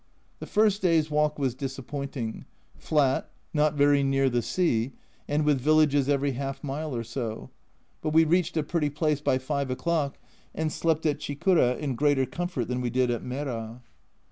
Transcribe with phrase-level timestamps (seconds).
[0.39, 4.93] The first day's walk was disappointing, flat, not very near the sea,
[5.27, 7.51] and with villages every half mile or so,
[8.01, 10.17] but we reached a pretty place by 5 o'clock,
[10.55, 13.83] and slept at Chikura in greater comfort than we did at Mera.